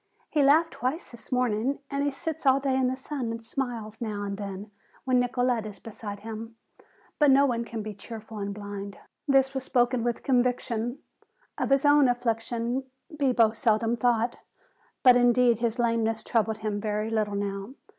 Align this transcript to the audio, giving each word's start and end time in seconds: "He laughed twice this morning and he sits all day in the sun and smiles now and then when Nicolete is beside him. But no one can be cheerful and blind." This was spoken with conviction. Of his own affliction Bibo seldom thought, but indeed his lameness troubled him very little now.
"He 0.31 0.41
laughed 0.41 0.73
twice 0.73 1.11
this 1.11 1.31
morning 1.31 1.77
and 1.91 2.03
he 2.03 2.09
sits 2.09 2.47
all 2.47 2.59
day 2.59 2.75
in 2.75 2.87
the 2.87 2.95
sun 2.95 3.29
and 3.29 3.43
smiles 3.43 4.01
now 4.01 4.23
and 4.23 4.35
then 4.35 4.71
when 5.03 5.19
Nicolete 5.19 5.67
is 5.67 5.77
beside 5.77 6.21
him. 6.21 6.55
But 7.19 7.29
no 7.29 7.45
one 7.45 7.65
can 7.65 7.83
be 7.83 7.93
cheerful 7.93 8.39
and 8.39 8.51
blind." 8.51 8.97
This 9.27 9.53
was 9.53 9.63
spoken 9.63 10.03
with 10.03 10.23
conviction. 10.23 10.97
Of 11.55 11.69
his 11.69 11.85
own 11.85 12.07
affliction 12.07 12.85
Bibo 13.15 13.51
seldom 13.53 13.95
thought, 13.95 14.37
but 15.03 15.15
indeed 15.15 15.59
his 15.59 15.77
lameness 15.77 16.23
troubled 16.23 16.57
him 16.57 16.81
very 16.81 17.11
little 17.11 17.35
now. 17.35 17.75